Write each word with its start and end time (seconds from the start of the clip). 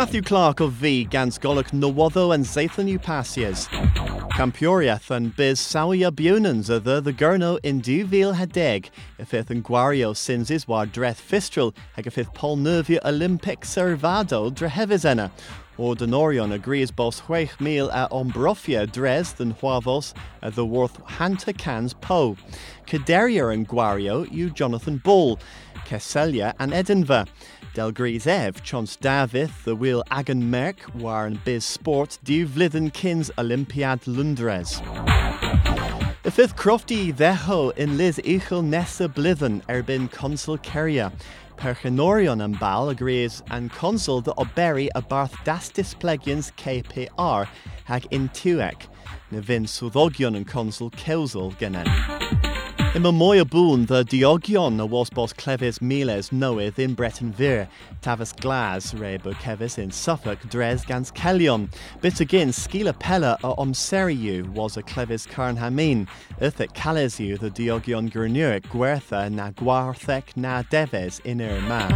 Matthew 0.00 0.22
Clark 0.22 0.60
of 0.60 0.72
V 0.72 1.04
gans 1.04 1.38
golach 1.38 1.72
Nawotho 1.72 2.34
and 2.34 2.42
Zathan 2.42 2.98
Upasias. 2.98 3.68
Campuriath 4.30 5.10
and 5.10 5.36
Biz 5.36 5.60
Sawia 5.60 6.10
Bunans 6.10 6.70
are 6.70 6.78
the 6.78 7.02
the 7.02 7.12
Gurno 7.12 7.58
in 7.62 7.82
Duville 7.82 8.34
Hadeg, 8.34 8.88
a 9.18 9.26
fifth 9.26 9.50
and 9.50 9.62
Guario 9.62 10.14
Sinzis 10.14 10.66
war 10.66 10.86
Dreth 10.86 11.20
Fistral, 11.20 11.74
hag 11.96 12.06
a 12.06 12.10
fifth 12.10 12.32
Paul 12.32 12.56
Nervia 12.56 12.98
Olympic 13.04 13.60
Servado 13.60 14.50
Drehevizena. 14.50 15.30
Denorion 15.80 16.52
agrees 16.52 16.90
bos 16.90 17.22
huech 17.22 17.58
mil 17.58 17.88
a 17.88 18.06
Ombrofia 18.10 18.90
Dresden 18.90 19.54
Huavos 19.54 20.12
at 20.42 20.54
the 20.54 20.66
worth 20.66 21.02
Hanta 21.06 21.56
Cans 21.56 21.94
Po. 21.94 22.36
Caderia 22.86 23.52
and 23.52 23.66
Guario, 23.66 24.30
you 24.30 24.50
Jonathan 24.50 24.98
Ball. 24.98 25.38
Kesselia 25.86 26.52
and 26.58 26.74
Edinburgh. 26.74 27.24
Delgries 27.74 28.26
Ev, 28.26 28.62
Chance 28.62 28.96
David, 28.96 29.50
the 29.64 29.74
wheel 29.74 30.04
Agan 30.10 30.50
Merk, 30.50 30.76
Warren 30.94 31.40
Biz 31.46 31.64
Sport, 31.64 32.18
Du 32.24 32.46
Vlidden 32.46 32.92
Kins 32.92 33.30
Olympiad 33.38 34.06
Lundres. 34.06 34.82
The 36.22 36.30
fifth 36.30 36.56
crofty 36.56 37.16
theho 37.16 37.70
in 37.70 37.96
Liz 37.96 38.20
Ichel 38.22 38.62
Nessa 38.62 39.08
Blithen 39.08 39.62
Erbin 39.66 40.12
Consul 40.12 40.58
Keria. 40.58 41.10
Perchenorion 41.60 42.42
and 42.42 42.58
Bal 42.58 42.88
agrees 42.88 43.42
and 43.50 43.70
consul 43.70 44.22
the 44.22 44.32
Oberi 44.36 44.88
a 44.94 45.02
Barth 45.02 45.36
Das 45.44 45.68
Displegians 45.68 46.52
KPR 46.56 47.46
hag 47.84 48.08
intuek. 48.10 48.86
Nevin 49.30 49.66
Sudhogion 49.66 50.36
and 50.36 50.46
consul 50.48 50.90
Kelsel 50.90 51.52
genen. 51.58 52.49
In 52.92 53.02
Moya 53.02 53.44
Boon, 53.44 53.86
the 53.86 54.04
Diogion 54.04 54.80
a 54.80 54.84
was 54.84 55.10
bos 55.10 55.32
clevis 55.32 55.80
miles 55.80 56.30
noeth 56.30 56.76
in 56.80 56.94
Breton 56.94 57.30
Vir, 57.30 57.68
Tavis 58.02 58.36
Glas, 58.40 58.92
Rebo 58.94 59.32
Kevis 59.34 59.78
in 59.78 59.92
Suffolk, 59.92 60.40
Dres 60.50 60.84
gans 60.84 61.12
Kellion. 61.12 61.72
Bit 62.00 62.18
again, 62.18 62.48
Skila 62.48 62.98
Pella 62.98 63.38
a 63.44 63.54
Omseriu 63.54 64.48
was 64.48 64.76
a 64.76 64.82
clevis 64.82 65.28
Carn 65.28 65.54
Hamin, 65.56 66.08
Earthic 66.40 66.72
Calesu 66.72 67.38
the 67.38 67.48
Diogion 67.48 68.10
Gurnuic, 68.10 68.68
Guertha 68.68 69.30
na 69.30 69.52
Guarthec 69.52 70.36
na 70.36 70.64
Deves 70.64 71.20
in 71.24 71.40
Irma. 71.40 71.88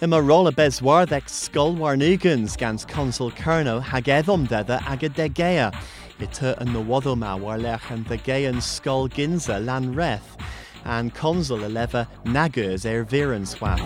Ima 0.00 0.22
rolla 0.22 0.52
bezwarthec 0.52 1.28
skull 1.28 1.74
warnugans 1.74 2.56
gans 2.56 2.84
consul 2.84 3.32
Kerno 3.32 3.82
hag 3.82 4.08
edom 4.08 4.46
dedda 4.46 4.78
agadegea. 4.82 5.74
Ita 6.20 6.54
yn 6.62 6.70
nywoddwma 6.70 7.32
warlech 7.42 7.88
yn 7.90 8.04
ddegean 8.06 8.60
skull 8.62 9.08
ginza 9.08 9.58
lan 9.58 9.94
reth, 9.96 10.36
and 10.84 11.12
consul 11.12 11.64
eleva 11.66 12.06
nagers 12.24 12.84
er 12.86 13.04
viren 13.04 13.46
swath. 13.46 13.82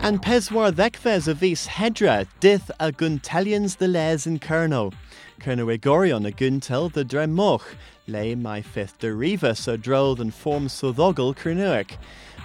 And 0.00 0.22
peswar 0.22 0.68
a 0.68 1.34
vis 1.34 1.66
hedra 1.66 2.26
dith 2.40 2.70
a 2.78 2.92
guntelians 2.92 3.78
the 3.78 3.88
les 3.88 4.26
in 4.26 4.38
Kerno. 4.38 4.92
Kerno 5.40 5.76
egorion 5.76 6.24
a 6.24 6.30
guntel 6.30 6.92
the 6.92 7.04
dremoch, 7.04 7.74
lay 8.06 8.36
my 8.36 8.62
fifth 8.62 9.00
deriva 9.00 9.56
so 9.56 9.76
droll 9.76 10.14
than 10.14 10.30
form 10.30 10.68
sodogel 10.68 11.34
Kernuic. 11.34 11.96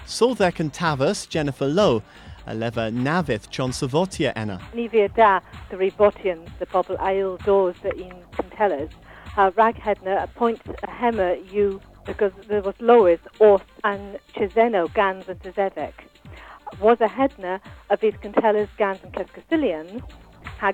Solthek 0.04 0.58
and 0.58 0.72
Tavus, 0.72 1.28
Jennifer 1.28 1.68
Lowe, 1.68 2.02
a 2.46 2.54
lefa 2.54 2.92
nafydd 2.92 3.48
John 3.50 3.70
Savotia 3.70 4.32
enna. 4.34 4.60
Ni 4.74 4.88
fi 4.88 5.06
da 5.08 5.40
the 5.70 5.76
rebotians, 5.76 6.48
the 6.58 6.66
bobl 6.66 6.98
Isle 6.98 7.36
doors 7.44 7.76
the 7.82 7.94
in 7.94 8.14
Cantellas, 8.60 8.90
uh, 9.38 9.50
rag 9.56 9.76
hedna 9.76 10.22
a 10.22 10.26
point 10.26 10.60
you 11.50 11.80
because 12.04 12.32
there 12.46 12.60
was 12.60 12.74
Lois, 12.78 13.20
Orth 13.38 13.62
and 13.84 14.18
Chiseno, 14.34 14.92
Gans 14.92 15.26
and 15.28 15.40
Tezedek. 15.40 15.94
Was 16.78 17.00
a 17.00 17.06
hedna 17.06 17.60
of 17.88 18.00
these 18.00 18.12
Cantellas, 18.14 18.68
Gans 18.76 19.00
and 19.02 19.14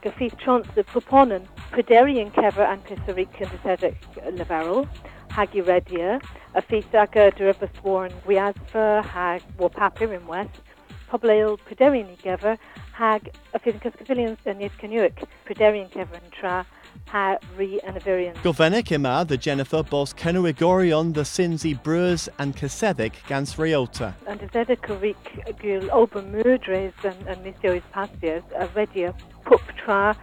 a 0.05 0.12
feast 0.12 0.37
chance 0.39 0.67
of 0.77 0.87
Puponen, 0.87 1.47
Prederian 1.70 2.33
Kever 2.33 2.67
and 2.67 2.84
Pisarik 2.84 3.41
and 3.41 3.51
Tezedek 3.51 3.97
Leverel, 4.37 4.89
hag 5.31 5.50
Redia, 5.53 6.21
a 6.55 6.62
feast 6.62 6.93
aga 6.93 7.31
deriva 7.31 7.69
sworn 7.81 8.10
Wiasfer, 8.27 9.05
hag 9.05 9.43
war 9.59 9.71
papir 9.71 10.12
in 10.12 10.27
West, 10.27 10.60
pobl 11.09 11.56
Pryderion 11.69 12.10
i 12.10 12.16
gyfer 12.21 12.59
hag 12.99 13.28
y 13.55 13.59
ffydd 13.60 13.77
yn 13.77 13.83
cysgafilion 13.84 14.39
syniad 14.43 14.75
cynwyc 14.81 15.22
Pryderion 15.47 15.87
cyfer 15.93 16.19
yn 16.19 16.33
tra 16.34 16.55
ha 17.09 17.37
ri 17.57 17.81
firion. 18.01 18.34
Gofennig 18.43 18.93
yma 18.93 19.27
the 19.27 19.37
Jennifer 19.37 19.83
bos 19.83 20.12
the 20.12 21.25
Sinzi 21.25 21.83
Brewers 21.83 22.29
and 22.39 22.57
Caseddic 22.57 23.12
gans 23.27 23.55
Riota. 23.55 24.15
And 24.27 24.41
zedda 24.41 24.77
cyric 24.77 25.59
gyl 25.61 25.91
ober 25.93 26.23
murdres 26.23 26.93
yn, 27.05 27.17
yn 27.27 27.43
misioes 27.45 27.83
pastias 27.93 28.45
a 28.55 28.69
wedi 28.75 29.12
pwp 29.45 29.77
tra 29.77 30.17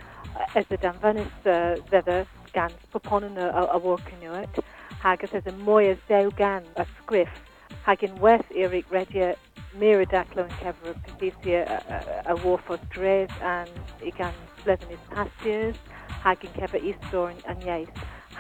as 0.56 0.66
uh, 0.72 1.76
zedda 1.92 2.26
gans 2.54 2.78
pwpon 2.94 3.30
yn 3.30 3.38
y, 3.38 3.48
y, 3.48 3.64
y 3.64 3.80
war 3.86 4.02
cynwyc 4.10 4.62
hag 5.04 5.24
as 5.24 5.50
mwy 5.66 5.90
as 5.92 6.04
dew 6.08 6.32
gan 6.38 6.64
a 6.78 6.86
sgriff 6.98 7.42
hag 7.88 8.04
yn 8.08 8.20
weth 8.24 8.52
Eric 8.56 8.90
Redia 8.94 9.34
mé 9.80 9.92
dalo 10.12 10.46
an 10.46 10.54
kefir 10.62 10.96
pedicia 11.08 11.64
uh, 11.66 11.80
uh, 11.98 12.32
a 12.32 12.36
warfos 12.44 12.84
dres 12.94 13.34
an 13.42 13.68
i 14.06 14.14
gan 14.20 14.38
sledan 14.62 14.94
is 14.96 15.04
pastiers 15.10 15.82
hag 16.24 16.44
in 16.44 16.52
kever 16.60 16.82
eastor 16.90 17.28
an 17.54 17.62
yeis 17.70 17.90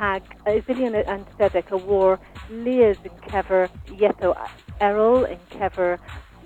hag 0.02 0.24
isilian 0.56 0.96
an 1.16 1.26
sedek 1.38 1.72
a 1.78 1.80
war 1.92 2.20
leas 2.50 2.98
in 3.10 3.16
kever 3.30 3.64
yeto 4.04 4.34
errol 4.90 5.24
in 5.36 5.40
kever 5.56 5.92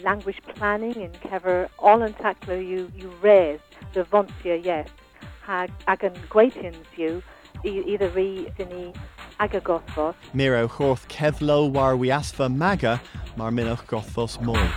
language 0.04 0.42
planning 0.54 0.98
in 1.08 1.12
kever 1.26 1.58
all 1.80 2.02
an 2.10 2.14
taklo 2.24 2.60
you 2.72 2.92
you 3.02 3.12
raise 3.22 3.60
the 3.94 4.04
vontia 4.16 4.58
yes 4.70 4.88
hag 5.50 5.72
ag 5.96 6.04
an 6.12 6.18
gwetins 6.36 6.98
you 7.04 7.12
either 7.64 8.10
ri 8.10 8.48
sinni 8.58 8.94
aga 9.40 9.62
gothos. 9.62 10.16
Miro 10.34 10.68
chorth 10.68 11.08
kevlo 11.08 11.70
war 11.72 11.96
we 11.96 12.10
asfa 12.10 12.50
maga 12.50 13.02
mar 13.36 13.52
gothos 13.52 14.38
mór. 14.40 14.68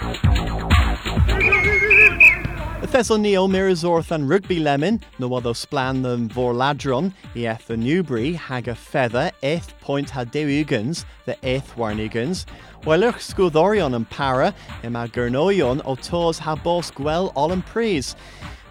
Y 2.81 2.87
Thessalnio 2.87 3.47
Mirazorth 3.47 4.11
and 4.11 4.27
Rugby 4.27 4.59
Lemon, 4.59 5.03
no 5.19 5.35
other 5.35 5.51
splan 5.51 6.03
than 6.03 6.31
Vorladron, 6.31 7.13
i 7.37 7.41
eth 7.41 7.67
the 7.67 7.77
Newbury, 7.77 8.33
hag 8.33 8.69
a 8.69 8.75
feather, 8.75 9.31
eighth 9.43 9.79
point 9.81 10.09
had 10.09 10.33
deugans, 10.33 11.05
the 11.27 11.37
eighth 11.43 11.75
warnigans, 11.77 12.47
while 12.85 13.03
ych 13.03 13.17
sgwddorion 13.17 13.95
and 13.95 14.09
para, 14.09 14.55
ima 14.83 15.07
gurnoion 15.09 15.83
o 15.85 15.95
tos 15.95 16.39
ha 16.39 16.57
bos 16.57 16.91
gwel 16.91 17.31
all 17.35 17.53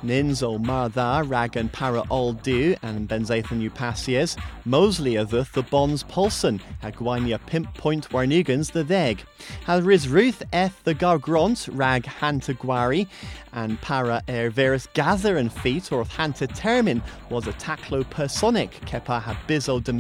and 0.02 0.10
pries. 0.10 0.10
Nins 0.10 0.44
o 0.44 0.58
Martha 0.58 1.24
rag 1.26 1.58
and 1.58 1.72
para 1.72 2.04
do 2.44 2.76
and 2.82 3.08
Benzathan 3.08 3.70
Upasias, 3.70 4.38
Mosley 4.66 5.16
atheth 5.18 5.52
the 5.54 5.64
Bons 5.64 6.04
Polson, 6.04 6.60
Agwania 6.84 7.40
Pimp 7.46 7.74
Point 7.76 8.10
Warnugans 8.10 8.72
the 8.72 8.84
Theg. 8.84 9.20
Had 9.66 9.84
Riz 9.84 10.08
Ruth 10.08 10.44
eth 10.54 10.84
the 10.84 10.96
Gargront 10.96 11.70
rag 11.74 12.04
Hanta 12.04 12.54
Guari, 12.54 13.08
and 13.54 13.80
para 13.82 14.24
er 14.30 14.50
gather 14.94 15.38
and 15.38 15.52
feet 15.52 15.92
or 15.92 16.04
Hanta 16.04 16.48
Termin 16.48 17.02
was 17.30 17.48
a 17.48 17.54
Taklo 17.54 18.08
personic, 18.10 18.72
kepa 18.82 19.22
ha 19.22 19.38
bizo 19.48 19.84
de 19.84 19.92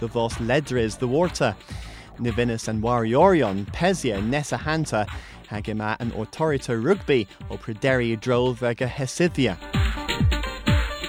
the 0.00 0.06
vos 0.06 0.34
ledres 0.40 0.98
the 0.98 1.08
water. 1.08 1.54
Nivinus 2.18 2.68
and 2.68 2.82
Wariorion, 2.82 3.66
Pezia, 3.72 4.24
Nessa 4.24 4.56
Hanta, 4.56 5.06
hagima 5.54 5.96
an 6.00 6.10
autorita 6.12 6.82
rugby 6.82 7.26
o 7.50 7.56
prideri 7.56 8.18
drol 8.18 8.54
vega 8.54 8.86
Hesiddia. 8.86 9.56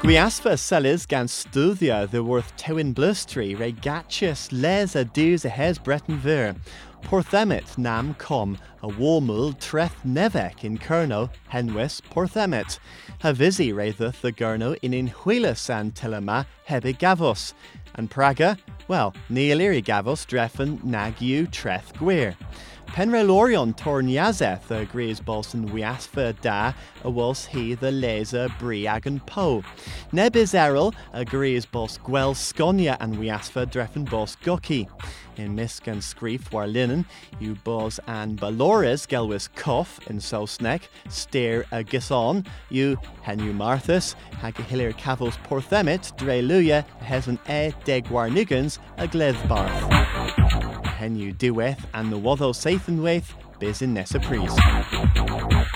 Gwiasfa 0.01 0.59
sellers 0.59 1.07
gan 1.07 1.27
studia 1.27 2.07
the 2.09 2.23
worth 2.23 2.55
tewin 2.57 2.93
blustri 2.93 3.57
re 3.57 3.71
gatchus 3.71 4.49
les 4.51 4.95
a 4.95 5.03
dus 5.03 5.45
a 5.45 5.49
hes 5.49 5.79
Breton 5.79 6.17
ver. 6.17 6.53
Porthemet 7.01 7.77
nam 7.77 8.13
com 8.15 8.57
a 8.83 8.87
warmul 8.87 9.59
treth 9.59 9.95
nevek 10.05 10.63
in 10.63 10.77
Kerno, 10.77 11.29
henwes 11.51 12.01
Porthemet. 12.01 12.77
Havisi 13.21 13.73
ratheth 13.73 14.21
the 14.21 14.31
Gurno 14.31 14.77
in 14.81 14.93
in 14.93 15.09
huilas 15.09 15.69
and 15.69 15.95
telema 15.95 16.45
hebe 16.67 16.95
gavos. 16.97 17.53
And 17.95 18.09
Praga, 18.09 18.57
well, 18.87 19.13
nealiri 19.31 19.83
gavos 19.83 20.25
drefen 20.27 20.79
nagu 20.81 21.47
treth 21.47 21.93
gwir. 21.93 22.35
Penre 22.87 23.25
Lorion 23.25 23.75
Torniazeth 23.75 24.71
agrees 24.71 25.19
Bolson 25.19 25.69
Wiasfa 25.69 26.39
da 26.41 26.73
a 27.03 27.09
was 27.09 27.45
he 27.45 27.73
the 27.73 27.91
laser 27.91 28.47
Briag 28.59 29.05
and 29.05 29.25
Po. 29.25 29.63
Nebis 30.13 30.53
Errol 30.53 30.93
agrees 31.13 31.65
Bos 31.65 31.97
Gwel 31.97 32.33
Sconia 32.33 32.97
and 32.99 33.15
Wiasfa 33.17 33.65
drefen 33.65 34.09
Bos 34.09 34.35
Gucky. 34.37 34.87
In 35.37 35.55
Misk 35.55 35.87
and 35.87 36.01
Screef 36.01 36.51
war 36.53 36.67
linen, 36.67 37.05
you 37.39 37.55
Bos 37.55 37.99
and 38.07 38.39
Balores 38.39 39.05
Gelwis 39.05 39.49
Cough 39.53 39.99
in 40.07 40.19
Sosnek, 40.19 40.83
Steer 41.09 41.65
a 41.71 41.83
Gison, 41.83 42.45
you 42.69 42.97
Henu 43.25 43.53
Marthus, 43.53 44.15
Hag 44.39 44.55
Hilir 44.55 44.93
Cavos 44.93 45.37
Porthemit, 45.43 46.15
Dre 46.15 46.41
Luya, 46.41 46.85
Hesan 47.01 47.37
E 47.49 47.73
Degwar 47.83 48.31
Nigans, 48.31 48.79
a 48.97 49.07
Gledbarth. 51.05 51.15
henu 51.17 51.37
diweth 51.37 51.85
an 51.93 52.09
na 52.09 52.17
waddo 52.17 52.51
seith 52.53 52.89
yn 52.89 53.01
weith 53.03 53.33
bys 53.59 53.81
in 53.81 53.93
pris. 53.93 55.74